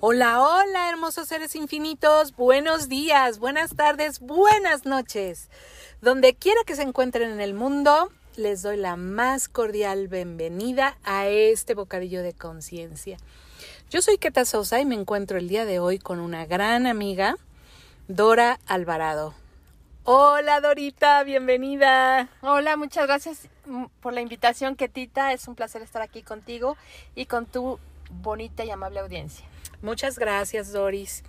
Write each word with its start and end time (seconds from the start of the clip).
Hola, 0.00 0.40
hola, 0.40 0.90
hermosos 0.90 1.26
seres 1.26 1.56
infinitos. 1.56 2.36
Buenos 2.36 2.88
días, 2.88 3.40
buenas 3.40 3.74
tardes, 3.74 4.20
buenas 4.20 4.86
noches. 4.86 5.50
Donde 6.00 6.36
quiera 6.36 6.60
que 6.64 6.76
se 6.76 6.82
encuentren 6.82 7.32
en 7.32 7.40
el 7.40 7.52
mundo, 7.52 8.12
les 8.36 8.62
doy 8.62 8.76
la 8.76 8.94
más 8.94 9.48
cordial 9.48 10.06
bienvenida 10.06 10.96
a 11.02 11.26
este 11.26 11.74
bocadillo 11.74 12.22
de 12.22 12.32
conciencia. 12.32 13.16
Yo 13.90 14.00
soy 14.00 14.18
Keta 14.18 14.44
Sosa 14.44 14.78
y 14.78 14.84
me 14.84 14.94
encuentro 14.94 15.36
el 15.36 15.48
día 15.48 15.64
de 15.64 15.80
hoy 15.80 15.98
con 15.98 16.20
una 16.20 16.46
gran 16.46 16.86
amiga, 16.86 17.34
Dora 18.06 18.60
Alvarado. 18.68 19.34
Hola 20.04 20.60
Dorita, 20.60 21.24
bienvenida. 21.24 22.28
Hola, 22.42 22.76
muchas 22.76 23.08
gracias 23.08 23.48
mm, 23.66 23.86
por 24.00 24.12
la 24.12 24.20
invitación, 24.20 24.76
Ketita. 24.76 25.32
Es 25.32 25.48
un 25.48 25.56
placer 25.56 25.82
estar 25.82 26.02
aquí 26.02 26.22
contigo 26.22 26.76
y 27.16 27.26
con 27.26 27.46
tu 27.46 27.80
bonita 28.10 28.64
y 28.64 28.70
amable 28.70 29.00
audiencia. 29.00 29.44
Muchas 29.80 30.18
gracias, 30.18 30.72
Doris. 30.72 31.22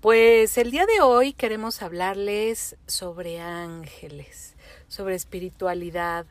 Pues 0.00 0.56
el 0.56 0.70
día 0.70 0.86
de 0.86 1.02
hoy 1.02 1.34
queremos 1.34 1.82
hablarles 1.82 2.76
sobre 2.86 3.42
ángeles, 3.42 4.54
sobre 4.88 5.14
espiritualidad, 5.14 6.24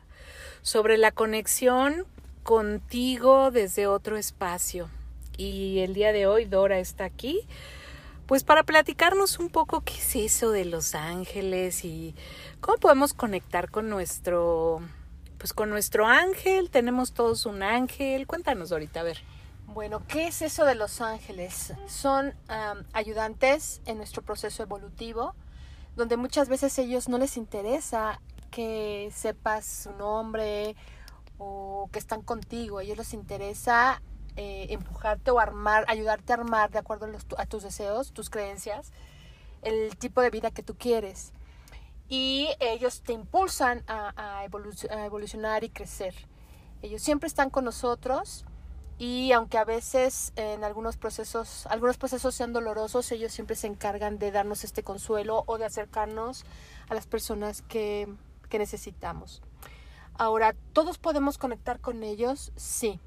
sobre 0.62 0.98
la 0.98 1.12
conexión 1.12 2.06
contigo 2.42 3.52
desde 3.52 3.86
otro 3.86 4.16
espacio. 4.16 4.90
Y 5.36 5.78
el 5.78 5.94
día 5.94 6.12
de 6.12 6.26
hoy 6.26 6.44
Dora 6.44 6.80
está 6.80 7.04
aquí, 7.04 7.46
pues 8.26 8.42
para 8.42 8.64
platicarnos 8.64 9.38
un 9.38 9.48
poco 9.48 9.82
qué 9.82 9.94
es 9.94 10.16
eso 10.16 10.50
de 10.50 10.64
los 10.64 10.96
ángeles 10.96 11.84
y 11.84 12.16
cómo 12.60 12.78
podemos 12.78 13.14
conectar 13.14 13.70
con 13.70 13.88
nuestro, 13.88 14.80
pues 15.38 15.52
con 15.52 15.70
nuestro 15.70 16.04
ángel. 16.08 16.68
Tenemos 16.68 17.12
todos 17.12 17.46
un 17.46 17.62
ángel. 17.62 18.26
Cuéntanos 18.26 18.72
ahorita, 18.72 19.00
a 19.00 19.04
ver. 19.04 19.18
Bueno, 19.72 20.04
¿qué 20.08 20.26
es 20.26 20.42
eso 20.42 20.64
de 20.64 20.74
los 20.74 21.00
ángeles? 21.00 21.74
Son 21.86 22.34
ayudantes 22.92 23.80
en 23.86 23.98
nuestro 23.98 24.20
proceso 24.20 24.64
evolutivo, 24.64 25.36
donde 25.94 26.16
muchas 26.16 26.48
veces 26.48 26.76
a 26.76 26.82
ellos 26.82 27.08
no 27.08 27.18
les 27.18 27.36
interesa 27.36 28.20
que 28.50 29.12
sepas 29.14 29.64
su 29.64 29.92
nombre 29.92 30.74
o 31.38 31.88
que 31.92 32.00
están 32.00 32.22
contigo, 32.22 32.78
a 32.78 32.82
ellos 32.82 32.98
les 32.98 33.14
interesa 33.14 34.02
eh, 34.34 34.66
empujarte 34.70 35.30
o 35.30 35.38
armar, 35.38 35.84
ayudarte 35.86 36.32
a 36.32 36.36
armar 36.36 36.72
de 36.72 36.80
acuerdo 36.80 37.06
a, 37.38 37.46
tus 37.46 37.62
deseos, 37.62 38.12
tus 38.12 38.28
creencias, 38.28 38.90
el 39.62 39.96
tipo 39.98 40.20
de 40.20 40.30
vida 40.30 40.50
que 40.50 40.64
tú 40.64 40.74
quieres. 40.76 41.32
Y 42.08 42.48
ellos 42.58 43.02
te 43.02 43.12
impulsan 43.12 43.84
a 43.86 44.42
evolucionar 44.44 45.62
y 45.62 45.70
crecer. 45.70 46.14
Ellos 46.82 47.02
siempre 47.02 47.28
están 47.28 47.50
con 47.50 47.64
nosotros 47.64 48.46
y 49.00 49.32
aunque 49.32 49.56
a 49.56 49.64
veces 49.64 50.30
en 50.36 50.62
algunos 50.62 50.98
procesos, 50.98 51.66
algunos 51.68 51.96
procesos 51.96 52.34
sean 52.34 52.52
dolorosos, 52.52 53.10
ellos 53.12 53.32
siempre 53.32 53.56
se 53.56 53.66
encargan 53.66 54.18
de 54.18 54.30
darnos 54.30 54.62
este 54.62 54.82
consuelo 54.82 55.42
o 55.46 55.56
de 55.56 55.64
acercarnos 55.64 56.44
a 56.86 56.94
las 56.94 57.06
personas 57.06 57.62
que, 57.62 58.12
que 58.50 58.58
necesitamos. 58.58 59.40
Ahora, 60.18 60.54
¿todos 60.74 60.98
podemos 60.98 61.38
conectar 61.38 61.80
con 61.80 62.02
ellos? 62.02 62.52
Sí. 62.56 63.00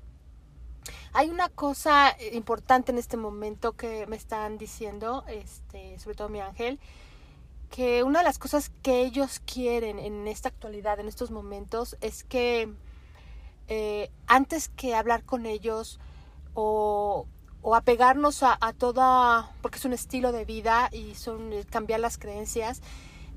Hay 1.14 1.30
una 1.30 1.48
cosa 1.50 2.18
importante 2.32 2.92
en 2.92 2.98
este 2.98 3.16
momento 3.16 3.74
que 3.74 4.08
me 4.08 4.16
están 4.16 4.58
diciendo, 4.58 5.24
este, 5.28 6.00
sobre 6.00 6.16
todo 6.16 6.28
mi 6.28 6.42
ángel, 6.42 6.80
que 7.70 8.02
una 8.02 8.20
de 8.20 8.26
las 8.26 8.40
cosas 8.40 8.72
que 8.82 9.02
ellos 9.02 9.44
quieren 9.46 10.00
en 10.00 10.28
esta 10.28 10.50
actualidad, 10.50 11.00
en 11.00 11.08
estos 11.08 11.30
momentos, 11.30 11.98
es 12.02 12.24
que 12.24 12.74
eh, 13.68 14.10
antes 14.28 14.70
que 14.70 14.96
hablar 14.96 15.24
con 15.24 15.46
ellos 15.46 16.00
o, 16.54 17.28
apegarnos 17.74 18.44
a, 18.44 18.58
a, 18.60 18.74
toda, 18.74 19.52
porque 19.62 19.78
es 19.78 19.86
un 19.86 19.94
estilo 19.94 20.32
de 20.32 20.46
vida 20.46 20.90
y 20.92 21.16
son 21.16 21.54
eh, 21.54 21.64
cambiar 21.70 22.00
las 22.00 22.18
creencias, 22.18 22.82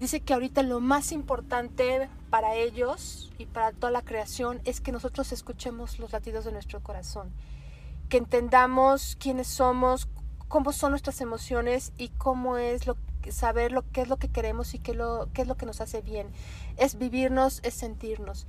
dice 0.00 0.21
que 0.21 0.34
ahorita 0.34 0.62
lo 0.62 0.81
más 0.81 1.12
importante 1.12 2.09
para 2.28 2.55
ellos 2.56 3.33
y 3.39 3.47
para 3.47 3.73
toda 3.73 3.93
la 3.93 4.03
creación 4.03 4.61
es 4.65 4.81
que 4.81 4.93
nosotros 4.93 5.33
escuchemos 5.33 5.99
los 5.99 6.12
latidos 6.12 6.45
de 6.45 6.53
nuestro 6.53 6.83
corazón, 6.83 7.33
que 8.09 8.19
entendamos 8.19 9.17
quiénes 9.21 9.47
somos, 9.47 10.09
cómo 10.49 10.73
son 10.73 10.91
nuestras 10.91 11.21
emociones 11.21 11.93
y 11.97 12.09
cómo 12.11 12.56
es 12.56 12.87
lo 12.87 12.97
saber 13.33 13.73
lo 13.73 13.83
que 13.91 14.03
es 14.03 14.09
lo 14.09 14.17
que 14.17 14.29
queremos 14.29 14.75
y 14.75 14.79
qué, 14.79 14.95
lo, 14.95 15.29
qué 15.33 15.43
es 15.43 15.49
lo 15.49 15.56
que 15.56 15.67
nos 15.67 15.81
hace 15.81 16.00
bien. 16.03 16.29
Es 16.77 16.99
vivirnos, 16.99 17.61
es 17.62 17.75
sentirnos. 17.75 18.47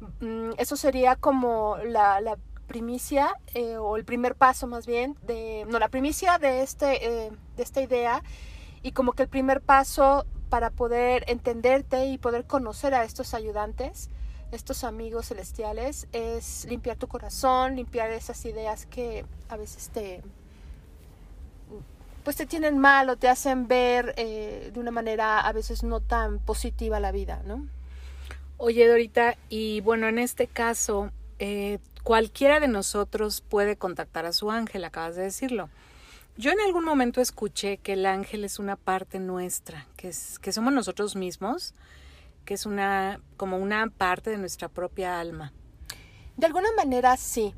Mm, 0.00 0.50
eso 0.58 0.76
sería 0.76 1.16
como 1.16 1.76
la, 1.78 2.36
primicia 2.68 3.34
eh, 3.54 3.78
o 3.78 3.96
el 3.96 4.04
primer 4.04 4.34
paso 4.34 4.66
más 4.66 4.86
bien 4.86 5.16
de 5.22 5.64
no 5.70 5.78
la 5.78 5.88
primicia 5.88 6.36
de 6.36 6.60
este 6.62 7.26
eh, 7.26 7.32
de 7.56 7.62
esta 7.62 7.80
idea 7.80 8.22
y 8.82 8.92
como 8.92 9.14
que 9.14 9.22
el 9.22 9.30
primer 9.30 9.62
paso 9.62 10.26
para 10.50 10.68
poder 10.68 11.24
entenderte 11.28 12.08
y 12.08 12.18
poder 12.18 12.44
conocer 12.44 12.92
a 12.92 13.04
estos 13.04 13.32
ayudantes 13.32 14.10
estos 14.52 14.84
amigos 14.84 15.28
celestiales 15.28 16.08
es 16.12 16.66
limpiar 16.66 16.98
tu 16.98 17.08
corazón 17.08 17.74
limpiar 17.74 18.10
esas 18.10 18.44
ideas 18.44 18.84
que 18.84 19.24
a 19.48 19.56
veces 19.56 19.88
te 19.88 20.22
pues 22.22 22.36
te 22.36 22.44
tienen 22.44 22.76
mal 22.76 23.08
o 23.08 23.16
te 23.16 23.30
hacen 23.30 23.66
ver 23.66 24.12
eh, 24.18 24.72
de 24.74 24.78
una 24.78 24.90
manera 24.90 25.40
a 25.40 25.52
veces 25.54 25.84
no 25.84 26.00
tan 26.00 26.38
positiva 26.38 27.00
la 27.00 27.12
vida 27.12 27.40
no 27.46 27.66
Oye, 28.60 28.88
Dorita, 28.88 29.38
y 29.48 29.80
bueno, 29.82 30.08
en 30.08 30.18
este 30.18 30.48
caso, 30.48 31.12
eh, 31.38 31.78
cualquiera 32.02 32.58
de 32.58 32.66
nosotros 32.66 33.40
puede 33.40 33.76
contactar 33.76 34.26
a 34.26 34.32
su 34.32 34.50
ángel, 34.50 34.84
acabas 34.84 35.14
de 35.14 35.22
decirlo. 35.22 35.70
Yo 36.36 36.50
en 36.50 36.58
algún 36.58 36.84
momento 36.84 37.20
escuché 37.20 37.76
que 37.76 37.92
el 37.92 38.04
ángel 38.04 38.42
es 38.42 38.58
una 38.58 38.74
parte 38.74 39.20
nuestra, 39.20 39.86
que, 39.96 40.08
es, 40.08 40.40
que 40.40 40.50
somos 40.50 40.72
nosotros 40.72 41.14
mismos, 41.14 41.72
que 42.44 42.54
es 42.54 42.66
una, 42.66 43.20
como 43.36 43.58
una 43.58 43.90
parte 43.90 44.30
de 44.30 44.38
nuestra 44.38 44.68
propia 44.68 45.20
alma. 45.20 45.52
De 46.36 46.46
alguna 46.46 46.72
manera 46.76 47.16
sí. 47.16 47.54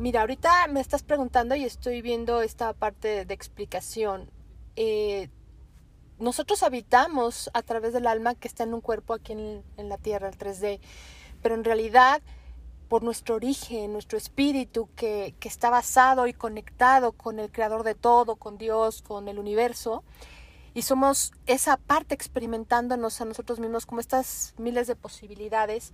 Mira, 0.00 0.22
ahorita 0.22 0.66
me 0.66 0.80
estás 0.80 1.04
preguntando 1.04 1.54
y 1.54 1.64
estoy 1.64 2.02
viendo 2.02 2.42
esta 2.42 2.72
parte 2.72 3.24
de 3.24 3.34
explicación. 3.34 4.28
Eh, 4.74 5.28
nosotros 6.20 6.62
habitamos 6.62 7.50
a 7.54 7.62
través 7.62 7.92
del 7.92 8.06
alma 8.06 8.34
que 8.34 8.46
está 8.46 8.64
en 8.64 8.74
un 8.74 8.80
cuerpo 8.80 9.14
aquí 9.14 9.32
en, 9.32 9.88
la 9.88 9.98
Tierra, 9.98 10.28
el 10.28 10.38
3D, 10.38 10.80
pero 11.42 11.54
en 11.54 11.64
realidad 11.64 12.22
por 12.88 13.02
nuestro 13.02 13.36
origen, 13.36 13.92
nuestro 13.92 14.18
espíritu 14.18 14.88
que, 14.96 15.34
que, 15.38 15.48
está 15.48 15.70
basado 15.70 16.26
y 16.26 16.32
conectado 16.32 17.12
con 17.12 17.38
el 17.38 17.50
creador 17.50 17.84
de 17.84 17.94
todo, 17.94 18.36
con 18.36 18.58
Dios, 18.58 19.00
con 19.00 19.28
el 19.28 19.38
universo, 19.38 20.02
y 20.74 20.82
somos 20.82 21.32
esa 21.46 21.76
parte 21.76 22.14
experimentándonos 22.14 23.20
a 23.20 23.24
nosotros 23.24 23.58
mismos 23.58 23.86
como 23.86 24.00
estas 24.00 24.54
miles 24.58 24.86
de 24.86 24.96
posibilidades, 24.96 25.92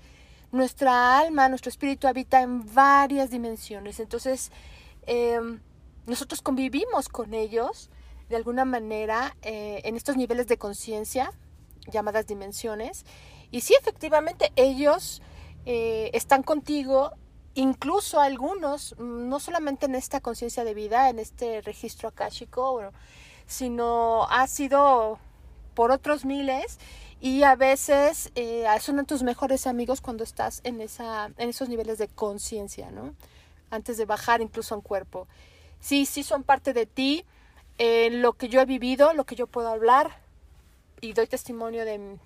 nuestra 0.53 1.19
alma, 1.19 1.49
nuestro 1.49 1.71
espíritu 1.71 2.07
habita 2.09 2.41
en 2.41 2.73
varias 2.75 3.31
dimensiones, 3.31 4.01
entonces 4.01 4.51
em, 5.07 5.61
nosotros 6.07 6.41
convivimos 6.41 7.09
con 7.09 7.35
ellos 7.35 7.91
de 8.29 8.37
alguna 8.37 8.65
manera 8.65 9.37
eh, 9.43 9.81
en 9.85 9.97
estos 9.97 10.17
niveles 10.17 10.47
de 10.47 10.59
conciencia, 10.59 11.33
llamadas 11.87 12.27
dimensiones. 12.27 13.05
Y 13.51 13.61
sí, 13.61 13.75
efectivamente, 13.79 14.53
ellos 14.57 15.23
eh, 15.65 16.11
están 16.13 16.43
contigo, 16.43 17.13
incluso 17.55 18.21
algunos, 18.21 18.97
no 18.99 19.41
solamente 19.41 19.87
en 19.87 19.95
esta 19.95 20.21
conciencia 20.21 20.65
de 20.65 20.75
vida, 20.75 21.09
en 21.09 21.19
este 21.19 21.61
registro 21.63 22.09
akáshico, 22.09 22.93
sino 23.47 24.25
ha 24.31 24.47
sido 24.47 25.19
por 25.75 25.91
otros 25.91 26.25
miles 26.25 26.79
y 27.21 27.45
a 27.45 27.55
veces 27.55 28.33
eh, 28.35 28.67
son 28.81 29.05
tus 29.07 29.23
mejores 29.23 29.67
amigos 29.67 30.01
cuando 30.01 30.25
estás 30.25 30.61
en, 30.65 30.81
esa, 30.81 31.31
en 31.39 31.49
esos 31.49 31.69
niveles 31.69 31.99
de 31.99 32.09
conciencia, 32.09 32.91
¿no? 32.91 33.15
Antes 33.71 33.97
de 33.97 34.05
bajar 34.05 34.41
incluso 34.41 34.75
a 34.75 34.79
un 34.79 34.83
cuerpo. 34.83 35.29
Sí, 35.81 36.07
sí 36.07 36.23
son 36.23 36.43
parte 36.43 36.73
de 36.73 36.87
ti, 36.87 37.25
en 37.79 38.23
lo 38.23 38.33
que 38.35 38.49
yo 38.49 38.61
he 38.61 38.65
vivido, 38.65 39.13
lo 39.13 39.25
que 39.25 39.35
yo 39.35 39.47
puedo 39.47 39.69
hablar 39.69 40.21
y 41.01 41.13
doy 41.13 41.27
testimonio 41.27 41.85
de, 41.85 42.19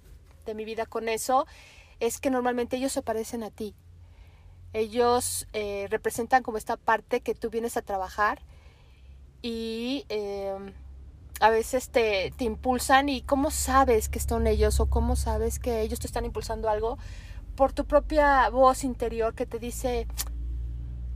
mi 0.55 0.65
vida 0.65 0.85
con 0.85 1.09
eso, 1.09 1.47
es 2.01 2.19
que 2.19 2.29
normalmente 2.29 2.77
ellos 2.77 2.91
se 2.91 3.03
parecen 3.03 3.45
a 3.45 3.51
ti. 3.51 3.75
Ellos 4.73 5.47
eh, 5.53 5.87
representan 5.91 6.43
como 6.43 6.59
esta 6.59 6.77
parte 6.77 7.21
que 7.21 7.37
tú 7.37 7.51
vienes 7.51 7.77
a 7.77 7.83
trabajar 7.83 8.43
y 9.43 10.07
em, 10.09 10.73
a 11.41 11.51
veces 11.51 11.91
te, 11.91 12.33
te, 12.37 12.45
impulsan 12.45 13.09
y 13.09 13.23
cómo 13.23 13.53
sabes 13.53 14.09
que 14.09 14.19
están 14.19 14.49
ellos 14.49 14.81
o 14.81 14.87
cómo 14.87 15.15
sabes 15.15 15.61
que 15.61 15.83
ellos 15.83 16.01
te 16.01 16.09
están 16.09 16.25
impulsando 16.25 16.69
algo 16.69 16.99
por 17.55 17.73
tu 17.73 17.85
propia 17.85 18.49
voz 18.49 18.83
interior 18.85 19.35
que 19.35 19.47
te 19.47 19.59
dice, 19.59 20.07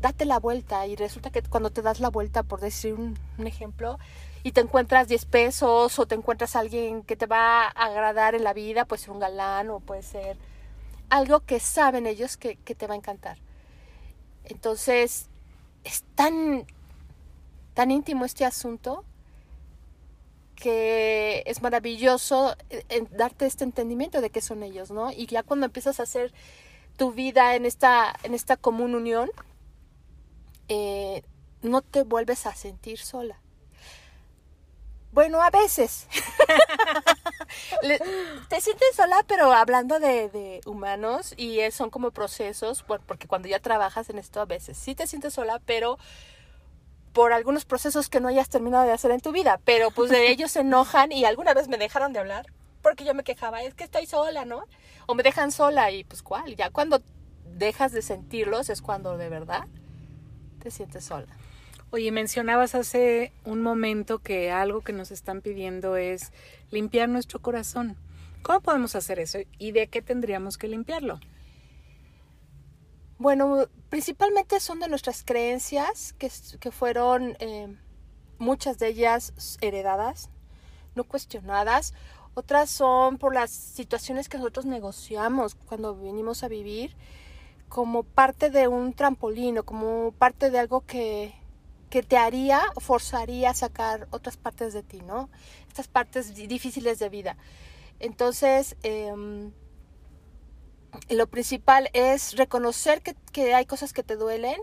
date 0.01 0.25
la 0.25 0.39
vuelta 0.39 0.87
y 0.87 0.97
resulta 0.97 1.31
que 1.31 1.43
cuando 1.43 1.71
te 1.71 1.83
das 1.83 2.01
la 2.01 2.11
vuelta, 2.11 2.43
por 2.43 2.61
decir 2.61 2.95
un, 2.95 3.17
ejemplo, 3.47 3.99
y 4.43 4.53
te 4.53 4.61
encuentras 4.61 5.09
10 5.09 5.25
pesos 5.27 5.99
o 5.99 6.07
te 6.07 6.15
encuentras 6.15 6.57
a 6.57 6.61
alguien 6.61 7.03
que 7.03 7.17
te 7.17 7.27
va 7.27 7.65
a 7.65 7.69
agradar 7.69 8.35
en 8.35 8.45
la 8.45 8.53
vida, 8.53 8.85
puede 8.85 9.03
ser 9.03 9.11
un 9.11 9.21
galán 9.21 9.71
o 9.71 9.81
puede 9.81 10.03
ser 10.03 10.37
algo 11.09 11.41
que 11.41 11.61
saben 11.61 12.07
ellos 12.07 12.37
que, 12.37 12.57
que 12.57 12.75
te 12.75 12.87
va 12.87 12.95
a 12.95 12.99
encantar. 12.99 13.39
Entonces, 14.45 15.29
es 15.85 16.05
tan 16.15 16.67
tan 17.75 17.91
íntimo 17.91 18.25
este 18.25 18.45
asunto 18.45 19.05
que 20.55 21.43
es 21.47 21.61
maravilloso 21.61 22.57
eh, 22.71 23.05
darte 23.11 23.45
este 23.45 23.65
entendimiento 23.65 24.21
de 24.21 24.31
qué 24.31 24.41
son 24.41 24.63
ellos, 24.63 24.93
¿no? 24.93 25.11
Y 25.11 25.27
ya 25.27 25.43
cuando 25.43 25.67
empiezas 25.67 25.99
a 25.99 26.05
hacer 26.05 26.33
tu 26.97 27.11
vida 27.11 27.57
en 27.57 27.67
esta, 27.67 28.15
en 28.23 28.35
esta 28.35 28.57
común 28.57 28.95
unión, 28.95 29.31
eh, 30.69 31.23
no 31.63 31.83
te 31.83 32.03
vuelves 32.03 32.47
a 32.47 32.55
sentir 32.55 32.99
sola. 32.99 33.41
Bueno, 35.15 35.41
a 35.41 35.51
veces. 35.51 36.09
te 38.49 38.61
sientes 38.61 38.97
sola, 38.97 39.25
pero 39.29 39.53
hablando 39.53 40.01
de, 40.01 40.61
humanos 40.67 41.35
y 41.37 41.61
son 41.71 41.91
como 41.91 42.11
procesos, 42.11 42.83
porque 42.83 43.29
cuando 43.29 43.47
ya 43.47 43.61
trabajas 43.61 44.11
en 44.11 44.19
esto 44.19 44.41
a 44.41 44.45
veces 44.45 44.77
sí 44.77 44.97
te 44.97 45.07
sientes 45.07 45.35
sola, 45.35 45.61
pero 45.65 45.99
por 47.13 47.33
algunos 47.33 47.65
procesos 47.65 48.09
que 48.09 48.19
no 48.19 48.27
hayas 48.27 48.49
terminado 48.49 48.85
de 48.85 48.93
hacer 48.93 49.13
en 49.13 49.21
tu 49.21 49.31
vida, 49.31 49.61
pero 49.65 49.93
pues 49.93 50.11
de 50.11 50.31
ellos 50.31 50.51
se 50.51 50.61
enojan 50.61 51.13
y 51.13 51.25
alguna 51.25 51.55
vez 51.55 51.69
me 51.69 51.79
dejaron 51.79 52.13
de 52.13 52.19
hablar 52.19 52.47
porque 52.83 53.05
yo 53.05 53.15
me 53.15 53.23
quejaba, 53.23 53.63
es 53.63 53.75
que 53.75 53.85
estoy 53.85 54.07
sola, 54.07 54.45
¿no? 54.45 54.65
O 55.07 55.15
me 55.15 55.23
dejan 55.23 55.53
sola 55.53 55.93
y 55.93 56.03
pues 56.03 56.25
cuál, 56.25 56.57
ya 56.57 56.71
cuando 56.71 57.03
dejas 57.45 57.93
de 57.93 58.03
sentirlos 58.03 58.69
es 58.69 58.83
cuando 58.83 59.17
de 59.17 59.29
verdad 59.29 59.69
te 60.65 60.71
sientes 60.71 61.05
sola. 61.05 61.27
Oye, 61.91 62.11
mencionabas 62.11 62.75
hace 62.75 63.33
un 63.45 63.61
momento 63.61 64.21
que 64.21 64.51
algo 64.51 64.81
que 64.81 64.95
nos 64.95 65.11
están 65.11 65.43
pidiendo 65.43 65.97
es 65.97 66.33
limpiar 66.71 67.11
nuestro 67.11 67.41
corazón. 67.41 67.97
¿Cómo 68.43 68.63
podemos 68.63 68.97
hacer 68.97 69.19
eso 69.19 69.39
y 69.59 69.73
de 69.73 69.89
qué 69.89 70.01
tendríamos 70.01 70.57
que 70.57 70.69
limpiarlo? 70.69 71.21
Bueno, 73.19 73.69
principalmente 73.91 74.59
son 74.59 74.81
de 74.81 74.89
nuestras 74.89 75.23
creencias, 75.23 76.15
que, 76.15 76.31
que 76.59 76.71
fueron 76.71 77.37
eh, 77.41 77.77
muchas 78.39 78.79
de 78.79 78.89
ellas 78.89 79.59
heredadas, 79.61 80.31
no 80.95 81.05
cuestionadas. 81.05 81.93
Otras 82.33 82.71
son 82.71 83.19
por 83.19 83.35
las 83.35 83.51
situaciones 83.51 84.31
que 84.31 84.39
nosotros 84.39 84.65
negociamos 84.65 85.55
cuando 85.55 85.95
venimos 85.95 86.43
a 86.43 86.49
vivir 86.49 86.97
como 87.75 88.05
parte 88.05 88.51
de 88.51 88.69
un 88.69 88.93
trampolín 88.93 89.59
o 89.59 89.65
como 89.65 90.13
parte 90.13 90.53
de 90.53 90.61
algo 90.61 90.83
que, 90.83 91.35
que 91.91 92.05
te 92.05 92.17
haría, 92.17 92.63
forzaría 92.77 93.51
a 93.51 93.55
sacar 93.55 94.07
otras 94.13 94.37
partes 94.37 94.73
de 94.73 94.85
ti, 94.85 95.01
¿no? 95.01 95.29
Estas 95.67 95.89
partes 95.89 96.37
difíciles 96.37 97.01
de 97.01 97.09
vida. 97.09 97.37
Entonces, 97.99 98.77
eh, 98.85 99.13
lo 101.09 101.27
principal 101.27 101.91
es 101.95 102.37
reconocer 102.37 103.03
que, 103.03 103.55
hay 103.55 103.67
cosas 103.67 103.93
que 103.93 104.05
te 104.05 104.15
duelen, 104.15 104.61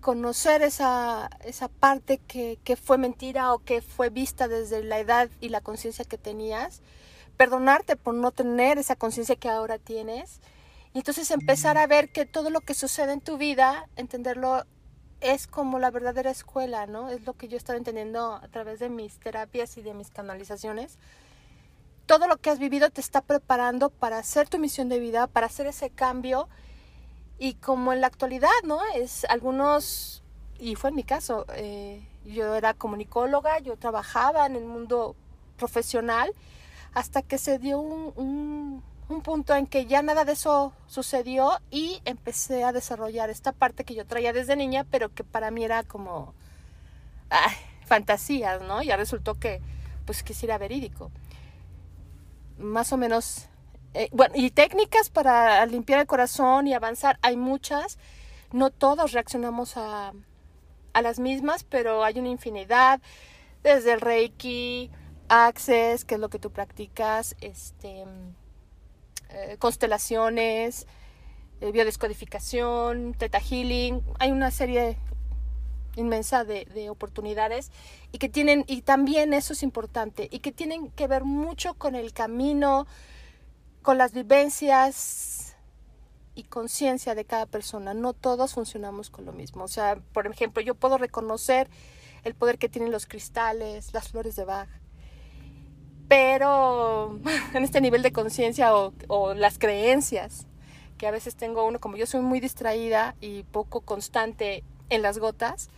conocer 0.00 0.62
esa, 0.62 1.30
esa 1.44 1.68
parte 1.68 2.18
que, 2.18 2.58
que, 2.64 2.74
fue 2.74 2.98
mentira 2.98 3.54
o 3.54 3.60
que 3.60 3.80
fue 3.80 4.10
vista 4.10 4.48
desde 4.48 4.82
la 4.82 4.98
edad 4.98 5.30
y 5.40 5.50
la 5.50 5.60
conciencia 5.60 6.04
que 6.04 6.18
tenías, 6.18 6.82
perdonarte 7.36 7.94
por 7.94 8.14
no 8.14 8.32
tener 8.32 8.78
esa 8.78 8.96
conciencia 8.96 9.36
que 9.36 9.48
ahora 9.48 9.78
tienes, 9.78 10.40
y 10.94 10.98
entonces 10.98 11.30
empezar 11.30 11.76
a 11.76 11.86
ver 11.86 12.10
que 12.10 12.24
todo 12.24 12.48
lo 12.48 12.62
que 12.62 12.72
sucede 12.72 13.12
en 13.12 13.20
tu 13.20 13.36
vida, 13.36 13.86
entenderlo 13.96 14.64
es 15.20 15.46
como 15.46 15.78
la 15.78 15.90
verdadera 15.90 16.30
escuela, 16.30 16.86
¿no? 16.86 17.10
Es 17.10 17.26
lo 17.26 17.34
que 17.34 17.48
yo 17.48 17.56
he 17.56 17.58
estado 17.58 17.76
entendiendo 17.76 18.34
a 18.34 18.48
través 18.48 18.78
de 18.78 18.88
mis 18.88 19.18
terapias 19.18 19.76
y 19.76 19.82
de 19.82 19.92
mis 19.92 20.10
canalizaciones 20.10 20.98
todo 22.06 22.26
lo 22.26 22.36
que 22.36 22.50
has 22.50 22.58
vivido 22.58 22.90
te 22.90 23.00
está 23.00 23.22
preparando 23.22 23.90
para 23.90 24.18
hacer 24.18 24.48
tu 24.48 24.58
misión 24.58 24.88
de 24.88 24.98
vida, 24.98 25.26
para 25.26 25.46
hacer 25.46 25.66
ese 25.66 25.90
cambio. 25.90 26.48
Y 27.38 27.54
como 27.54 27.92
en 27.92 28.00
la 28.00 28.06
actualidad, 28.06 28.50
¿no? 28.64 28.80
Es 28.94 29.24
algunos, 29.28 30.22
y 30.58 30.76
fue 30.76 30.90
en 30.90 30.96
mi 30.96 31.04
caso, 31.04 31.46
eh, 31.54 32.06
yo 32.24 32.54
era 32.54 32.74
comunicóloga, 32.74 33.58
yo 33.58 33.76
trabajaba 33.76 34.46
en 34.46 34.56
el 34.56 34.64
mundo 34.64 35.16
profesional, 35.56 36.32
hasta 36.92 37.22
que 37.22 37.38
se 37.38 37.58
dio 37.58 37.80
un, 37.80 38.12
un, 38.16 38.82
punto 39.22 39.54
en 39.54 39.66
que 39.66 39.86
ya 39.86 40.02
nada 40.02 40.24
de 40.24 40.32
eso 40.32 40.72
sucedió 40.86 41.60
y 41.70 42.00
empecé 42.04 42.64
a 42.64 42.72
desarrollar 42.72 43.30
esta 43.30 43.52
parte 43.52 43.84
que 43.84 43.94
yo 43.94 44.06
traía 44.06 44.32
desde 44.32 44.56
niña, 44.56 44.86
pero 44.90 45.12
que 45.12 45.24
para 45.24 45.50
mí 45.50 45.64
era 45.64 45.82
como 45.82 46.34
fantasías, 47.86 48.62
¿no? 48.62 48.82
Ya 48.82 48.96
resultó 48.96 49.34
que, 49.34 49.60
pues, 50.06 50.22
que 50.22 50.34
sí 50.34 50.46
era 50.46 50.58
verídico 50.58 51.10
más 52.58 52.92
o 52.92 52.96
menos, 52.96 53.48
eh, 53.94 54.08
bueno, 54.12 54.34
y 54.36 54.50
técnicas 54.50 55.10
para 55.10 55.64
limpiar 55.66 56.00
el 56.00 56.06
corazón 56.06 56.66
y 56.66 56.74
avanzar, 56.74 57.18
hay 57.22 57.36
muchas, 57.36 57.98
no 58.52 58.70
todos 58.70 59.12
reaccionamos 59.12 59.76
a, 59.76 60.12
a 60.92 61.02
las 61.02 61.18
mismas, 61.18 61.64
pero 61.64 62.04
hay 62.04 62.18
una 62.18 62.28
infinidad, 62.28 63.00
desde 63.62 63.92
el 63.92 64.00
Reiki, 64.00 64.90
Access, 65.28 66.04
que 66.04 66.16
es 66.16 66.20
lo 66.20 66.28
que 66.28 66.38
tú 66.38 66.50
practicas, 66.50 67.34
este, 67.40 68.04
eh, 69.34 69.56
constelaciones, 69.58 70.86
eh, 71.60 71.72
biodescodificación, 71.72 73.14
Theta 73.14 73.40
Healing, 73.40 74.02
hay 74.18 74.32
una 74.32 74.50
serie 74.50 74.96
inmensa 75.96 76.44
de, 76.44 76.64
de, 76.66 76.90
oportunidades 76.90 77.70
y 78.10 78.18
que 78.18 78.28
tienen, 78.28 78.64
y 78.66 78.82
también 78.82 79.32
eso 79.32 79.52
es 79.52 79.62
importante, 79.62 80.28
y 80.30 80.40
que 80.40 80.52
tienen 80.52 80.90
que 80.90 81.06
ver 81.06 81.24
mucho 81.24 81.74
con 81.74 81.94
el 81.94 82.12
camino, 82.12 82.86
con 83.82 83.98
las 83.98 84.12
vivencias 84.12 85.56
y 86.34 86.44
conciencia 86.44 87.14
de 87.14 87.24
cada 87.24 87.46
persona. 87.46 87.94
No 87.94 88.12
todos 88.12 88.54
funcionamos 88.54 89.10
con 89.10 89.24
lo 89.24 89.32
mismo. 89.32 89.64
O 89.64 89.68
sea, 89.68 89.96
por 90.12 90.26
ejemplo, 90.26 90.62
yo 90.62 90.74
puedo 90.74 90.98
reconocer 90.98 91.68
el 92.24 92.34
poder 92.34 92.58
que 92.58 92.68
tienen 92.68 92.90
los 92.90 93.06
cristales, 93.06 93.92
las 93.92 94.08
flores 94.08 94.36
de 94.36 94.44
Bach, 94.44 94.68
pero 96.08 97.18
en 97.54 97.64
este 97.64 97.80
nivel 97.80 98.02
de 98.02 98.12
conciencia 98.12 98.76
o, 98.76 98.92
o 99.08 99.34
las 99.34 99.58
creencias 99.58 100.46
que 100.98 101.06
a 101.06 101.10
veces 101.10 101.36
tengo 101.36 101.64
uno, 101.64 101.80
como 101.80 101.96
yo 101.96 102.06
soy 102.06 102.20
muy 102.20 102.40
distraída 102.40 103.14
y 103.20 103.42
poco 103.44 103.80
constante 103.80 104.62
en 104.90 105.02
las 105.02 105.18
gotas, 105.18 105.70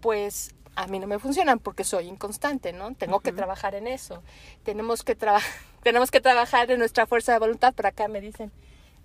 pues 0.00 0.54
a 0.76 0.86
mí 0.86 0.98
no 0.98 1.06
me 1.06 1.18
funcionan 1.18 1.58
porque 1.58 1.84
soy 1.84 2.06
inconstante, 2.06 2.72
¿no? 2.72 2.94
Tengo 2.94 3.20
que 3.20 3.32
trabajar 3.32 3.74
en 3.74 3.86
eso. 3.86 4.22
Tenemos 4.62 5.02
que, 5.02 5.16
tenemos 5.82 6.10
que 6.10 6.20
trabajar 6.20 6.70
en 6.70 6.78
nuestra 6.78 7.06
fuerza 7.06 7.32
de 7.32 7.38
voluntad. 7.38 7.74
Por 7.74 7.86
acá 7.86 8.08
me 8.08 8.20
dicen, 8.20 8.52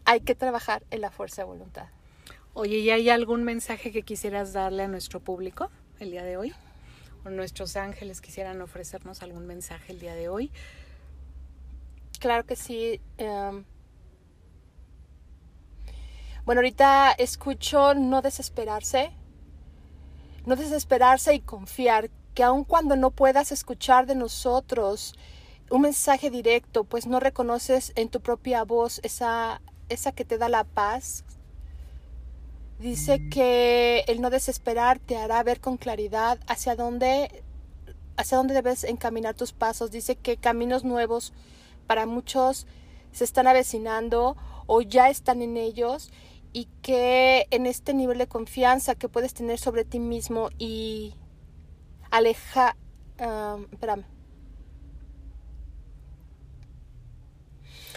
hay 0.06 0.20
que 0.20 0.36
trabajar 0.36 0.84
en 0.92 1.02
la 1.02 1.12
fuerza 1.12 1.44
de 1.44 1.48
voluntad. 1.48 1.88
Oye, 2.54 2.80
¿y 2.80 2.90
hay 2.90 3.10
algún 3.10 3.44
mensaje 3.44 3.92
que 3.94 4.04
quisieras 4.04 4.52
darle 4.52 4.84
a 4.84 4.88
nuestro 4.90 5.22
público 5.22 5.72
el 6.00 6.12
día 6.12 6.24
de 6.24 6.36
hoy? 6.36 6.54
¿O 7.26 7.30
nuestros 7.30 7.76
ángeles 7.76 8.22
quisieran 8.22 8.62
ofrecernos 8.62 9.22
algún 9.22 9.46
mensaje 9.46 9.94
el 9.94 10.00
día 10.00 10.16
de 10.16 10.30
hoy? 10.30 10.52
Claro 12.20 12.46
que 12.46 12.56
sí. 12.56 13.00
Em, 13.18 13.66
bueno, 16.46 16.60
ahorita 16.60 17.12
escucho 17.12 17.94
no 17.94 18.22
desesperarse, 18.22 19.12
no 20.46 20.56
desesperarse 20.56 21.34
y 21.36 21.42
confiar 21.42 22.10
que 22.34 22.44
aun 22.44 22.64
cuando 22.64 22.96
no 22.96 23.12
puedas 23.12 23.52
escuchar 23.52 24.08
de 24.08 24.16
nosotros 24.16 25.16
un 25.70 25.82
mensaje 25.82 26.30
directo, 26.30 26.84
pues 26.84 27.08
no 27.08 27.20
reconoces 27.20 27.94
en 27.96 28.10
tu 28.10 28.22
propia 28.22 28.64
voz 28.64 29.00
esa, 29.04 29.62
esa 29.90 30.12
que 30.12 30.26
te 30.26 30.38
da 30.38 30.50
la 30.50 30.64
paz. 30.64 31.24
Dice 32.82 33.30
que 33.30 34.04
el 34.08 34.22
no 34.22 34.32
desesperar 34.32 34.98
te 34.98 35.16
hará 35.16 35.44
ver 35.44 35.62
con 35.62 35.78
claridad 35.78 36.40
hacia 36.48 36.76
dónde, 36.76 37.44
hacia 38.18 38.38
dónde 38.38 38.56
debes 38.56 38.84
encaminar 38.84 39.36
tus 39.36 39.54
pasos. 39.54 39.92
Dice 39.92 40.16
que 40.16 40.38
caminos 40.38 40.84
nuevos 40.84 41.32
para 41.86 42.08
muchos 42.08 42.66
se 43.12 43.24
están 43.24 43.46
avecinando 43.46 44.36
o 44.66 44.82
ya 44.82 45.12
están 45.12 45.44
en 45.44 45.58
ellos 45.58 46.12
y 46.54 46.70
que 46.82 47.46
en 47.52 47.68
este 47.68 47.94
nivel 47.94 48.18
de 48.18 48.28
confianza 48.28 48.96
que 48.96 49.08
puedes 49.08 49.36
tener 49.36 49.60
sobre 49.60 49.86
ti 49.86 50.00
mismo 50.00 50.50
y 50.58 51.14
aleja, 52.10 52.76
espérame. 53.72 54.06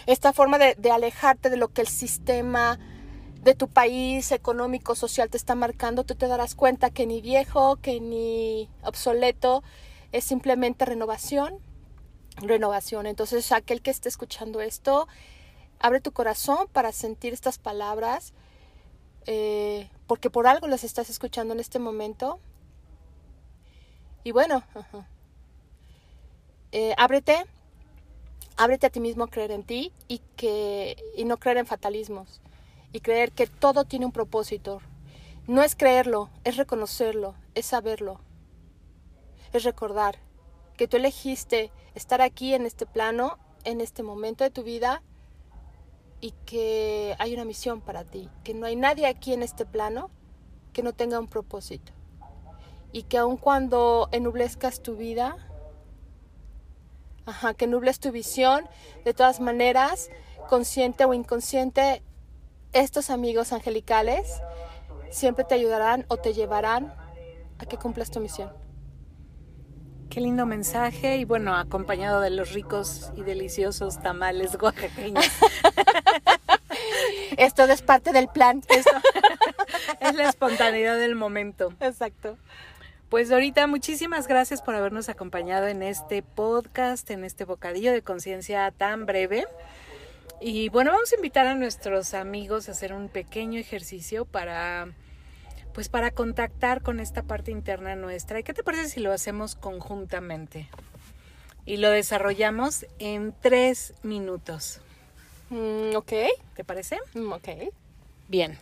Esta 0.05 0.35
forma 0.35 0.59
de 0.59 0.91
alejarte 0.91 1.49
de 1.49 1.57
lo 1.57 1.69
que 1.69 1.81
el 1.81 1.89
sistema 1.89 2.79
de 3.45 3.55
tu 3.55 3.69
país 3.69 4.33
económico, 4.33 4.95
social 4.95 5.29
te 5.29 5.37
está 5.37 5.55
marcando, 5.55 6.05
tú 6.05 6.15
te 6.15 6.29
darás 6.29 6.55
cuenta 6.55 6.89
que 6.89 7.07
ni 7.07 7.21
viejo, 7.21 7.77
que 7.77 8.01
ni 8.01 8.71
obsoleto, 8.83 9.63
es 10.13 10.25
simplemente 10.25 10.87
renovación, 10.87 11.59
renovación. 12.39 13.07
Entonces, 13.07 13.53
aquel 13.53 13.83
que 13.83 13.91
esté 13.91 14.09
escuchando 14.09 14.63
esto, 14.63 15.09
abre 15.79 16.01
tu 16.01 16.13
corazón 16.13 16.69
para 16.73 16.91
sentir 16.93 17.35
estas 17.35 17.59
palabras 17.59 18.33
eh, 19.27 19.91
porque 20.07 20.31
por 20.31 20.47
algo 20.47 20.67
las 20.67 20.83
estás 20.83 21.11
escuchando 21.11 21.53
en 21.53 21.61
este 21.61 21.79
momento. 21.79 22.41
Y 24.23 24.33
bueno, 24.33 24.63
eh, 26.73 26.95
ábrete, 26.97 27.45
ábrete 28.57 28.87
a 28.87 28.91
ti 28.91 29.01
mismo 29.01 29.25
a 29.25 29.29
creer 29.29 29.51
en 29.51 29.65
ti 29.65 29.93
y, 30.09 30.21
que, 30.37 30.97
y 31.15 31.27
no 31.27 31.37
creer 31.37 31.59
en 31.59 31.67
fatalismos 31.67 32.41
y 32.95 33.01
creer 33.01 33.33
que 33.33 33.49
todo 33.49 33.85
tiene 33.85 34.07
un 34.07 34.13
propósito. 34.13 34.81
No 35.49 35.63
es 35.63 35.75
creerlo, 35.75 36.31
es 36.45 36.57
reconocerlo, 36.57 37.35
es 37.55 37.67
saberlo. 37.67 38.21
es 39.53 39.65
recordar 39.65 40.19
que 40.77 40.89
tú 40.89 40.97
elegiste 40.97 41.71
estar 41.95 42.23
aquí 42.23 42.55
en 42.55 42.67
este 42.67 42.87
plano, 42.87 43.39
en 43.65 43.81
este 43.81 44.03
momento 44.03 44.43
de 44.45 44.51
tu 44.51 44.63
vida 44.63 45.03
y 46.21 46.33
que 46.47 47.15
hay 47.19 47.35
una 47.35 47.45
misión 47.45 47.81
para 47.81 48.05
ti, 48.05 48.29
que 48.45 48.55
no 48.55 48.67
hay 48.67 48.77
nadie 48.77 49.07
aquí 49.07 49.33
en 49.33 49.43
este 49.43 49.67
plano 49.67 50.11
que 50.73 50.83
no 50.83 50.93
tenga 50.93 51.19
un 51.19 51.29
propósito 51.29 51.93
y 52.93 53.03
que 53.03 53.19
aun 53.19 53.37
cuando 53.37 54.09
enublezcas 54.13 54.83
tu 54.83 54.97
vida, 54.97 55.37
ajá, 57.27 57.55
que 57.55 57.67
nubles 57.67 57.99
tu 57.99 58.13
visión, 58.13 58.69
de 59.05 59.15
todas 59.15 59.41
maneras, 59.41 60.11
consciente 60.49 61.05
o 61.05 61.13
inconsciente, 61.13 62.03
estos 62.75 63.11
amigos 63.11 63.53
angelicales 63.53 64.41
siempre 65.11 65.45
te 65.45 65.55
ayudarán 65.55 66.05
o 66.09 66.17
te 66.17 66.35
llevarán 66.35 66.93
a 67.59 67.67
que 67.67 67.79
cumplas 67.79 68.11
tu 68.11 68.21
misión. 68.21 68.53
Qué 70.11 70.21
lindo 70.21 70.47
mensaje 70.47 71.17
y 71.17 71.25
bueno, 71.25 71.57
acompañado 71.57 72.21
de 72.21 72.31
los 72.31 72.53
ricos 72.53 73.11
y 73.17 73.23
deliciosos 73.23 74.01
tamales 74.01 74.57
oaxaqueños. 74.61 75.25
Esto 77.37 77.65
es 77.65 77.83
parte 77.83 78.13
del 78.13 78.29
plan. 78.29 78.63
es 80.01 80.15
la 80.15 80.29
espontaneidad 80.29 80.99
del 80.99 81.15
momento. 81.15 81.73
Exacto. 81.81 82.37
Pues 83.09 83.31
ahorita 83.31 83.67
muchísimas 83.67 84.29
gracias 84.29 84.63
por 84.63 84.75
habernos 84.75 85.09
acompañado 85.09 85.69
en 85.69 85.83
este 85.83 86.23
podcast, 86.23 87.11
en 87.11 87.25
este 87.25 87.45
bocadillo 87.45 87.93
de 87.93 88.03
conciencia 88.03 88.71
tan 88.73 89.07
breve. 89.07 89.47
Y 90.47 90.69
bueno, 90.69 90.93
vamos 90.93 91.11
a 91.11 91.17
invitar 91.17 91.47
a 91.47 91.55
nuestros 91.55 92.13
amigos 92.13 92.69
a 92.69 92.73
hacer 92.73 92.93
un 92.93 93.09
pequeño 93.09 93.59
ejercicio 93.59 94.27
para 94.27 94.89
pues 95.73 95.89
para 95.89 96.11
contactar 96.11 96.83
con 96.83 97.01
esta 97.01 97.23
parte 97.23 97.51
interna 97.51 97.97
nuestra. 97.97 98.41
¿Y 98.41 98.43
qué 98.43 98.53
te 98.53 98.63
parece 98.63 98.91
si 98.91 99.01
lo 99.01 99.11
hacemos 99.11 99.55
conjuntamente? 99.55 100.69
Y 101.65 101.79
lo 101.79 101.89
desarrollamos 101.89 102.85
en 102.99 103.35
tres 103.41 103.95
minutos. 104.03 104.83
Mm, 105.49 105.97
ok. 105.97 106.13
¿Te 106.55 106.63
parece? 106.63 106.99
Mm, 107.15 107.33
ok. 107.33 107.49
Bien. 108.29 108.59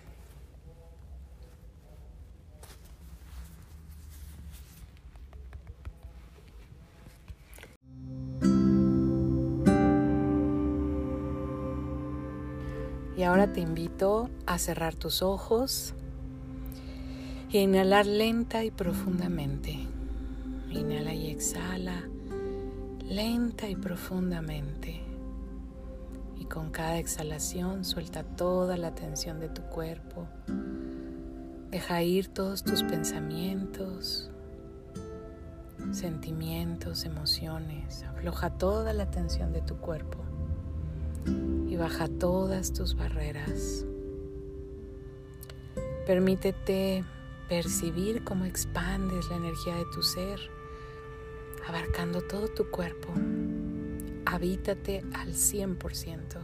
Y 13.16 13.24
ahora 13.24 13.52
te 13.52 13.60
invito 13.60 14.30
a 14.46 14.58
cerrar 14.58 14.94
tus 14.94 15.22
ojos 15.22 15.94
y 17.50 17.58
inhalar 17.58 18.06
lenta 18.06 18.64
y 18.64 18.70
profundamente. 18.70 19.78
Inhala 20.70 21.12
y 21.12 21.30
exhala 21.30 22.04
lenta 23.12 23.68
y 23.68 23.76
profundamente. 23.76 25.02
Y 26.38 26.46
con 26.46 26.70
cada 26.70 26.98
exhalación 26.98 27.84
suelta 27.84 28.22
toda 28.22 28.78
la 28.78 28.94
tensión 28.94 29.38
de 29.38 29.50
tu 29.50 29.62
cuerpo. 29.62 30.26
Deja 31.70 32.02
ir 32.02 32.28
todos 32.28 32.64
tus 32.64 32.82
pensamientos, 32.82 34.30
sentimientos, 35.92 37.04
emociones. 37.04 38.02
Afloja 38.04 38.50
toda 38.56 38.94
la 38.94 39.10
tensión 39.10 39.52
de 39.52 39.60
tu 39.60 39.76
cuerpo 39.76 40.31
y 41.72 41.76
baja 41.76 42.06
todas 42.06 42.74
tus 42.74 42.94
barreras. 42.94 43.86
Permítete 46.06 47.02
percibir 47.48 48.24
cómo 48.24 48.44
expandes 48.44 49.30
la 49.30 49.36
energía 49.36 49.76
de 49.76 49.86
tu 49.94 50.02
ser, 50.02 50.38
abarcando 51.66 52.20
todo 52.20 52.48
tu 52.48 52.70
cuerpo. 52.70 53.08
Habítate 54.26 55.02
al 55.14 55.32
100%. 55.32 56.42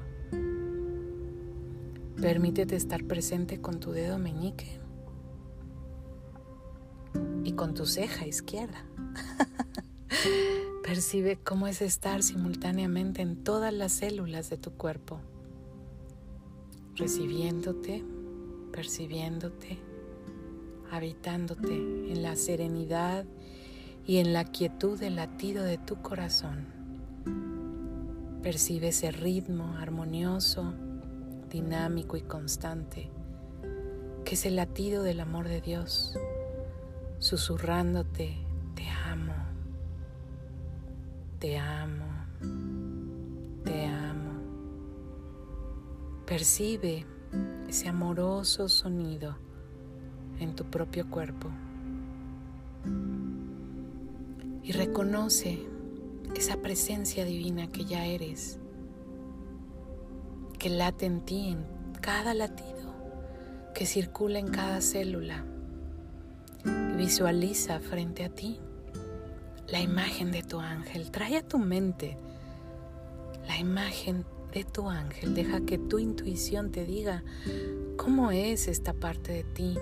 Permítete 2.19 2.77
estar 2.77 3.05
presente 3.05 3.61
con 3.61 3.81
tu 3.81 3.91
dedo 3.93 4.19
meñique 4.19 4.81
y 7.45 7.53
con 7.53 7.75
tu 7.75 7.85
ceja 7.85 8.27
izquierda. 8.27 8.83
Percibe 10.89 11.37
cómo 11.37 11.67
es 11.67 11.83
estar 11.83 12.23
simultáneamente 12.23 13.21
en 13.21 13.45
todas 13.45 13.75
las 13.75 13.93
células 13.93 14.49
de 14.49 14.57
tu 14.57 14.73
cuerpo, 14.73 15.21
recibiéndote, 16.97 18.03
percibiéndote 18.73 19.79
habitándote 20.91 21.75
en 21.75 22.23
la 22.23 22.37
serenidad 22.37 23.25
y 24.07 24.19
en 24.19 24.33
la 24.33 24.45
quietud 24.45 24.99
del 24.99 25.17
latido 25.17 25.65
de 25.65 25.79
tu 25.79 26.01
corazón. 26.01 26.67
Percibe 28.43 28.89
ese 28.89 29.11
ritmo 29.11 29.77
armonioso, 29.77 30.73
dinámico 31.51 32.17
y 32.17 32.23
constante, 32.23 33.11
que 34.25 34.35
es 34.35 34.47
el 34.47 34.57
latido 34.57 35.03
del 35.03 35.21
amor 35.21 35.49
de 35.49 35.61
Dios, 35.61 36.19
susurrándote, 37.19 38.39
te 38.75 38.89
amo, 38.89 39.35
te 41.39 41.57
amo, 41.57 42.07
te 43.65 43.87
amo. 43.87 44.41
Percibe 46.27 47.07
ese 47.69 47.89
amoroso 47.89 48.69
sonido 48.69 49.37
en 50.41 50.57
tu 50.57 50.65
propio 50.65 51.09
cuerpo. 51.09 51.49
Y 54.65 54.73
reconoce 54.73 55.65
esa 56.35 56.57
presencia 56.57 57.25
divina 57.25 57.69
que 57.69 57.85
ya 57.85 58.05
eres, 58.05 58.59
que 60.59 60.71
late 60.71 61.07
en 61.07 61.21
ti, 61.21 61.51
en 61.51 61.65
cada 62.01 62.35
latido, 62.35 63.73
que 63.75 63.87
circula 63.87 64.41
en 64.41 64.49
cada 64.49 64.81
célula. 64.81 65.45
Visualiza 66.97 67.79
frente 67.79 68.25
a 68.25 68.29
ti 68.29 68.61
la 69.71 69.81
imagen 69.81 70.33
de 70.33 70.43
tu 70.43 70.61
ángel. 70.61 71.11
Trae 71.11 71.39
a 71.39 71.47
tu 71.47 71.59
mente 71.59 72.17
la 73.47 73.59
imagen 73.59 74.25
de 74.53 74.65
tu 74.65 74.89
ángel. 74.89 75.35
Deja 75.35 75.61
que 75.61 75.79
tu 75.79 75.99
intuición 75.99 76.71
te 76.71 76.85
diga 76.85 77.23
cómo 77.97 78.31
es 78.31 78.69
esta 78.69 78.93
parte 78.95 79.33
de 79.33 79.45
ti 79.45 79.79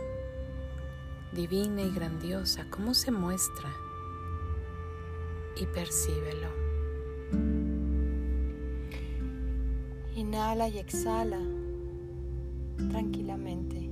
divina 1.32 1.82
y 1.82 1.92
grandiosa, 1.92 2.66
cómo 2.70 2.94
se 2.94 3.10
muestra 3.10 3.70
y 5.60 5.66
percíbelo. 5.66 6.48
Inhala 10.14 10.68
y 10.68 10.78
exhala 10.78 11.40
tranquilamente. 12.90 13.90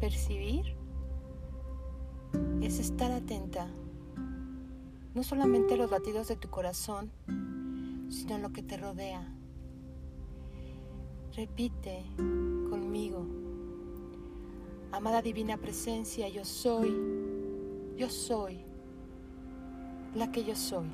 Percibir 0.00 0.76
es 2.60 2.80
estar 2.80 3.12
atenta 3.12 3.68
no 5.14 5.22
solamente 5.22 5.76
los 5.76 5.90
latidos 5.90 6.28
de 6.28 6.36
tu 6.36 6.50
corazón, 6.50 7.10
sino 8.10 8.38
lo 8.38 8.52
que 8.52 8.62
te 8.62 8.76
rodea. 8.76 9.26
Repite 11.36 12.04
conmigo 12.68 13.24
Amada 14.92 15.22
Divina 15.22 15.56
Presencia, 15.56 16.28
yo 16.28 16.44
soy, 16.44 16.94
yo 17.96 18.08
soy 18.10 18.64
la 20.14 20.30
que 20.30 20.44
yo 20.44 20.54
soy 20.54 20.86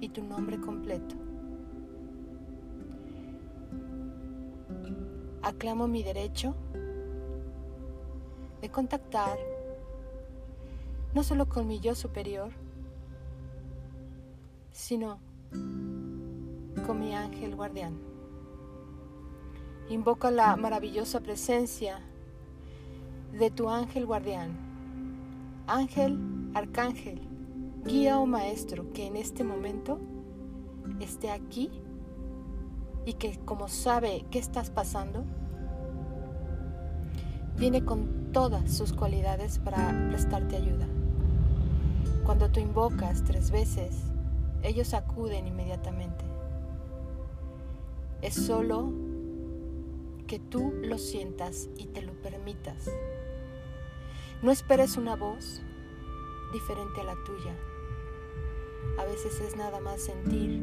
y 0.00 0.08
tu 0.08 0.22
nombre 0.22 0.60
completo. 0.60 1.16
Aclamo 5.42 5.86
mi 5.86 6.02
derecho 6.02 6.54
de 8.60 8.68
contactar 8.68 9.38
no 11.14 11.22
solo 11.22 11.48
con 11.48 11.66
mi 11.66 11.80
yo 11.80 11.94
superior, 11.94 12.52
sino 14.76 15.18
con 16.86 17.00
mi 17.00 17.14
ángel 17.14 17.56
guardián. 17.56 17.98
Invoco 19.88 20.30
la 20.30 20.54
maravillosa 20.56 21.20
presencia 21.20 22.00
de 23.32 23.50
tu 23.50 23.70
ángel 23.70 24.04
guardián. 24.04 24.50
Ángel, 25.66 26.18
arcángel, 26.52 27.22
guía 27.84 28.18
o 28.18 28.26
maestro 28.26 28.92
que 28.92 29.06
en 29.06 29.16
este 29.16 29.44
momento 29.44 29.98
esté 31.00 31.30
aquí 31.30 31.70
y 33.06 33.14
que 33.14 33.38
como 33.46 33.68
sabe 33.68 34.26
qué 34.30 34.38
estás 34.38 34.68
pasando, 34.68 35.24
viene 37.56 37.82
con 37.82 38.30
todas 38.30 38.70
sus 38.70 38.92
cualidades 38.92 39.58
para 39.58 40.06
prestarte 40.10 40.56
ayuda. 40.56 40.86
Cuando 42.26 42.50
tú 42.50 42.60
invocas 42.60 43.24
tres 43.24 43.50
veces, 43.50 44.12
ellos 44.66 44.94
acuden 44.94 45.46
inmediatamente. 45.46 46.24
Es 48.20 48.34
solo 48.34 48.92
que 50.26 50.40
tú 50.40 50.74
lo 50.82 50.98
sientas 50.98 51.68
y 51.76 51.86
te 51.86 52.02
lo 52.02 52.12
permitas. 52.14 52.90
No 54.42 54.50
esperes 54.50 54.96
una 54.96 55.14
voz, 55.14 55.62
diferente 56.52 57.00
a 57.00 57.04
la 57.04 57.14
tuya. 57.24 57.54
A 58.98 59.04
veces 59.04 59.40
es 59.40 59.56
nada 59.56 59.80
más 59.80 60.00
sentir 60.00 60.60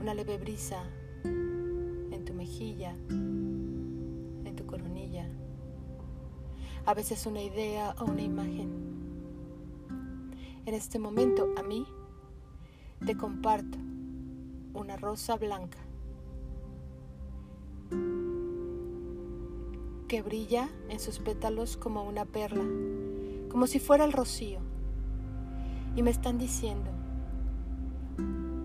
una 0.00 0.12
leve 0.12 0.36
brisa 0.36 0.84
en 1.24 2.22
tu 2.26 2.34
mejilla, 2.34 2.94
en 3.08 4.54
tu 4.54 4.66
coronilla. 4.66 5.26
A 6.84 6.92
veces 6.92 7.24
una 7.24 7.40
idea 7.40 7.94
o 7.98 8.04
una 8.04 8.22
imagen. 8.22 8.93
En 10.66 10.72
este 10.72 10.98
momento 10.98 11.52
a 11.58 11.62
mí 11.62 11.86
te 13.04 13.16
comparto 13.16 13.76
una 14.72 14.96
rosa 14.96 15.36
blanca 15.36 15.78
que 20.08 20.22
brilla 20.22 20.70
en 20.88 21.00
sus 21.00 21.18
pétalos 21.18 21.76
como 21.76 22.04
una 22.04 22.24
perla, 22.24 22.64
como 23.50 23.66
si 23.66 23.78
fuera 23.78 24.04
el 24.04 24.12
rocío. 24.12 24.60
Y 25.96 26.02
me 26.02 26.10
están 26.10 26.38
diciendo, 26.38 26.90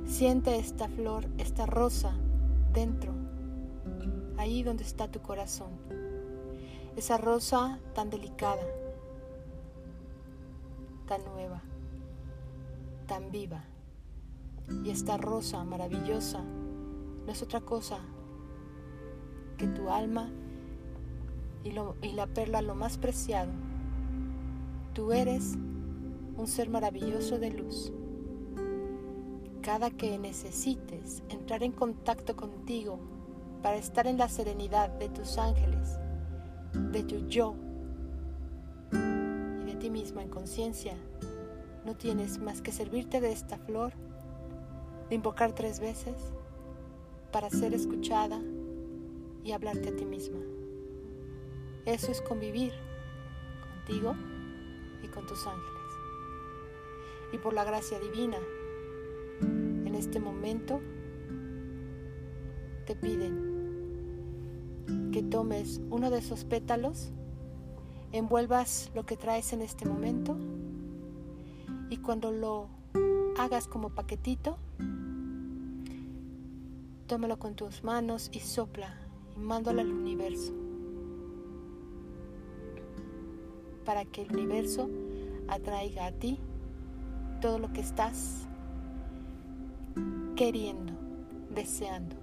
siente 0.06 0.58
esta 0.58 0.88
flor, 0.88 1.28
esta 1.38 1.66
rosa 1.66 2.14
dentro, 2.74 3.12
ahí 4.38 4.64
donde 4.64 4.84
está 4.84 5.12
tu 5.12 5.22
corazón. 5.22 5.72
Esa 6.96 7.18
rosa 7.18 7.80
tan 7.94 8.10
delicada, 8.10 8.64
tan 11.08 11.24
nueva, 11.26 11.62
tan 13.10 13.32
viva. 13.32 13.64
Y 14.86 14.92
esta 14.92 15.18
rosa 15.18 15.64
maravillosa 15.66 16.44
no 17.26 17.32
es 17.32 17.42
otra 17.42 17.60
cosa 17.60 17.98
que 19.58 19.68
tu 19.68 19.90
alma 19.90 20.30
y, 21.64 21.72
la 22.14 22.28
perla 22.28 22.62
lo 22.62 22.76
más 22.76 22.98
preciado. 22.98 23.52
Tú 24.94 25.12
eres 25.12 25.58
un 26.38 26.48
ser 26.48 26.70
maravilloso 26.70 27.40
de 27.40 27.52
luz. 27.52 27.92
Cada 29.62 29.90
que 29.90 30.18
necesites 30.18 31.24
entrar 31.30 31.64
en 31.64 31.72
contacto 31.72 32.36
contigo 32.36 33.00
para 33.62 33.76
estar 33.76 34.08
en 34.08 34.18
la 34.18 34.30
serenidad 34.30 34.90
de 35.00 35.10
tus 35.10 35.38
ángeles, 35.38 36.00
de 36.92 37.04
tu 37.04 37.28
yo 37.28 37.56
y 38.94 39.66
de 39.66 39.76
ti 39.80 39.90
mismo 39.90 40.22
en 40.22 40.30
conciencia, 40.30 40.96
no 41.86 41.96
tienes 41.96 42.40
más 42.40 42.62
que 42.62 42.72
servirte 42.72 43.22
de 43.22 43.32
esta 43.32 43.58
flor, 43.58 43.94
de 45.10 45.16
invocar 45.16 45.54
tres 45.54 45.80
veces 45.80 46.16
para 47.32 47.50
ser 47.50 47.74
escuchada 47.74 48.40
y 49.44 49.52
hablarte 49.52 49.90
a 49.90 49.96
ti 49.96 50.06
misma. 50.06 50.40
Eso 51.86 52.12
es 52.12 52.22
convivir 52.22 52.74
contigo 53.62 54.16
y 55.04 55.08
con 55.08 55.26
tus 55.26 55.46
ángeles. 55.48 55.66
Y 57.34 57.38
por 57.38 57.54
la 57.54 57.64
gracia 57.64 58.00
divina, 58.00 58.38
en 59.42 59.96
este 59.96 60.20
momento 60.20 60.82
te 62.86 62.96
piden 62.96 63.50
que 65.12 65.24
tomes 65.24 65.82
uno 65.90 66.10
de 66.10 66.20
esos 66.20 66.44
pétalos, 66.44 67.12
envuelvas 68.12 68.92
lo 68.96 69.06
que 69.06 69.18
traes 69.18 69.54
en 69.54 69.62
este 69.62 69.86
momento 69.86 70.36
y 71.90 71.98
cuando 71.98 72.32
lo 72.32 72.68
hagas 73.38 73.68
como 73.68 73.90
paquetito, 73.90 74.58
tómalo 77.08 77.40
con 77.40 77.56
tus 77.56 77.84
manos 77.84 78.30
y 78.32 78.40
sopla 78.40 78.96
y 79.36 79.40
mándalo 79.40 79.82
al 79.82 79.92
universo. 79.92 80.54
para 83.90 84.06
que 84.06 84.22
el 84.22 84.32
universo 84.32 84.88
atraiga 85.48 86.06
a 86.06 86.12
ti 86.12 86.38
todo 87.42 87.58
lo 87.58 87.74
que 87.74 87.82
estás 87.82 88.48
queriendo, 90.36 90.94
deseando. 91.50 92.16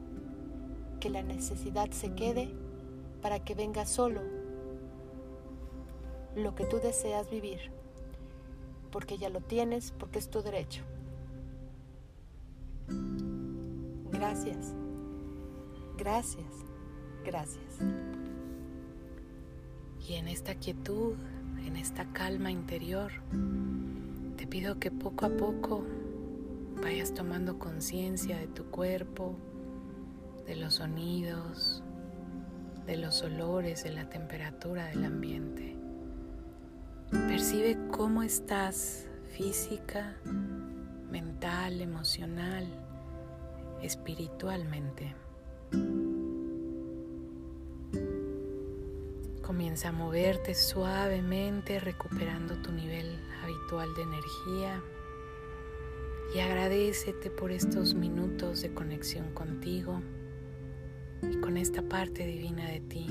Que 1.01 1.11
la 1.11 1.25
necesidad 1.25 1.91
se 1.91 2.15
quede 2.15 2.51
para 3.21 3.41
que 3.41 3.57
venga 3.57 3.85
solo 3.85 4.21
lo 6.37 6.55
que 6.55 6.67
tú 6.67 6.77
deseas 6.77 7.29
vivir. 7.31 7.73
Porque 8.91 9.19
ya 9.19 9.29
lo 9.29 9.41
tienes, 9.41 9.93
porque 9.93 10.19
es 10.19 10.29
tu 10.29 10.43
derecho. 10.43 10.83
Gracias, 14.11 14.75
gracias, 15.99 16.47
gracias. 17.25 17.79
Y 20.09 20.15
en 20.15 20.29
esta 20.29 20.55
quietud 20.55 21.17
en 21.67 21.77
esta 21.77 22.05
calma 22.13 22.51
interior, 22.51 23.13
te 24.37 24.47
pido 24.47 24.79
que 24.79 24.91
poco 24.91 25.27
a 25.27 25.31
poco 25.31 25.85
vayas 26.81 27.13
tomando 27.13 27.59
conciencia 27.59 28.39
de 28.39 28.47
tu 28.47 28.67
cuerpo, 28.67 29.37
de 30.47 30.57
los 30.57 30.75
sonidos, 30.75 31.83
de 32.87 32.97
los 32.97 33.23
olores, 33.23 33.83
de 33.83 33.91
la 33.91 34.09
temperatura 34.09 34.87
del 34.87 35.05
ambiente. 35.05 35.76
Percibe 37.47 37.79
cómo 37.93 38.25
estás 38.25 39.07
física, 39.37 40.17
mental, 41.13 41.81
emocional, 41.81 42.67
espiritualmente. 43.81 45.15
Comienza 49.43 49.91
a 49.91 49.93
moverte 49.93 50.57
suavemente 50.57 51.79
recuperando 51.79 52.61
tu 52.63 52.73
nivel 52.73 53.17
habitual 53.45 53.95
de 53.95 54.03
energía 54.03 54.83
y 56.35 56.41
agradecete 56.41 57.31
por 57.31 57.53
estos 57.53 57.95
minutos 57.95 58.61
de 58.61 58.75
conexión 58.75 59.33
contigo 59.35 60.03
y 61.23 61.37
con 61.37 61.57
esta 61.57 61.83
parte 61.83 62.27
divina 62.27 62.69
de 62.69 62.81
ti. 62.81 63.07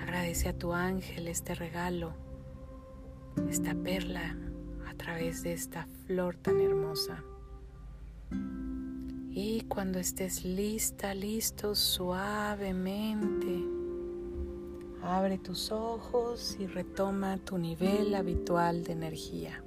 Agradece 0.00 0.50
a 0.50 0.56
tu 0.56 0.72
ángel 0.72 1.26
este 1.26 1.56
regalo, 1.56 2.27
esta 3.50 3.74
perla 3.74 4.36
a 4.88 4.94
través 4.94 5.42
de 5.42 5.52
esta 5.52 5.86
flor 6.06 6.36
tan 6.36 6.60
hermosa. 6.60 7.22
Y 9.30 9.62
cuando 9.68 9.98
estés 9.98 10.44
lista, 10.44 11.14
listo, 11.14 11.74
suavemente 11.74 13.78
Abre 15.02 15.38
tus 15.38 15.70
ojos 15.70 16.56
y 16.58 16.66
retoma 16.66 17.38
tu 17.38 17.56
nivel 17.56 18.14
habitual 18.14 18.84
de 18.84 18.92
energía. 18.92 19.62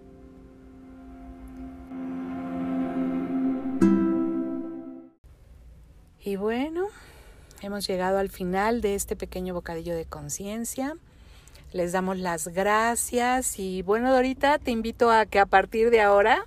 Y 6.20 6.36
bueno, 6.36 6.88
hemos 7.62 7.88
llegado 7.88 8.20
al 8.20 8.30
final 8.30 8.82
de 8.82 8.94
este 8.94 9.16
pequeño 9.16 9.54
bocadillo 9.54 9.96
de 9.96 10.06
conciencia. 10.06 10.98
Les 11.72 11.94
damos 11.94 12.18
las 12.18 12.50
gracias 12.50 13.58
y 13.58 13.82
bueno, 13.82 14.12
Dorita, 14.12 14.60
te 14.60 14.72
invito 14.72 15.10
a 15.10 15.26
que 15.26 15.40
a 15.40 15.46
partir 15.46 15.90
de 15.90 16.02
ahora 16.02 16.46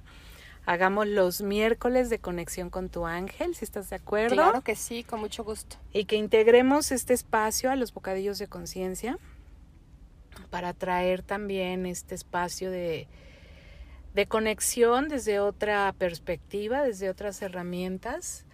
hagamos 0.67 1.07
los 1.07 1.41
miércoles 1.41 2.11
de 2.11 2.19
conexión 2.19 2.71
con 2.71 2.89
tu 2.89 3.07
ángel, 3.07 3.55
si 3.55 3.65
estás 3.65 3.91
de 3.91 3.97
acuerdo. 3.97 4.35
Claro 4.35 4.61
que 4.61 4.77
sí, 4.77 5.03
con 5.03 5.21
mucho 5.21 5.45
gusto. 5.45 5.77
Y 5.93 6.05
que 6.05 6.17
integremos 6.17 6.93
este 6.93 7.15
espacio 7.15 7.71
a 7.71 7.77
los 7.77 7.95
bocadillos 7.95 8.39
de 8.39 8.49
conciencia 8.49 9.19
para 10.51 10.75
traer 10.75 11.23
también 11.23 11.87
este 11.87 12.15
espacio 12.15 12.71
de, 12.71 13.09
de 14.15 14.27
conexión 14.27 15.09
desde 15.09 15.41
otra 15.41 15.95
perspectiva, 15.97 16.83
desde 16.83 17.09
otras 17.09 17.41
herramientas 17.41 18.45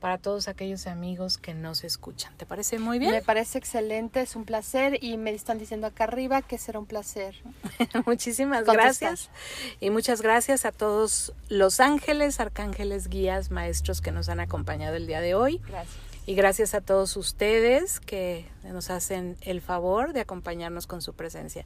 para 0.00 0.16
todos 0.16 0.48
aquellos 0.48 0.86
amigos 0.86 1.36
que 1.36 1.52
nos 1.52 1.84
escuchan. 1.84 2.34
¿Te 2.38 2.46
parece 2.46 2.78
muy 2.78 2.98
bien? 2.98 3.12
Me 3.12 3.20
parece 3.22 3.58
excelente, 3.58 4.22
es 4.22 4.34
un 4.34 4.44
placer 4.44 4.98
y 5.02 5.18
me 5.18 5.30
están 5.30 5.58
diciendo 5.58 5.86
acá 5.86 6.04
arriba 6.04 6.40
que 6.40 6.56
será 6.56 6.78
un 6.78 6.86
placer. 6.86 7.36
Muchísimas 8.06 8.64
gracias 8.64 9.30
y 9.78 9.90
muchas 9.90 10.22
gracias 10.22 10.64
a 10.64 10.72
todos 10.72 11.34
los 11.48 11.80
ángeles, 11.80 12.40
arcángeles, 12.40 13.08
guías, 13.08 13.50
maestros 13.50 14.00
que 14.00 14.10
nos 14.10 14.30
han 14.30 14.40
acompañado 14.40 14.96
el 14.96 15.06
día 15.06 15.20
de 15.20 15.34
hoy. 15.34 15.60
Gracias. 15.68 16.10
Y 16.26 16.34
gracias 16.34 16.74
a 16.74 16.80
todos 16.80 17.16
ustedes 17.16 17.98
que 17.98 18.46
nos 18.62 18.90
hacen 18.90 19.36
el 19.40 19.60
favor 19.60 20.12
de 20.12 20.20
acompañarnos 20.20 20.86
con 20.86 21.02
su 21.02 21.14
presencia. 21.14 21.64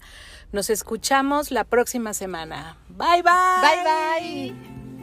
Nos 0.53 0.70
escuchamos 0.70 1.51
la 1.51 1.64
próxima 1.64 2.14
semana. 2.14 2.79
Bye 2.88 3.23
bye. 3.23 3.33
Bye 3.61 4.53
bye. 4.55 4.93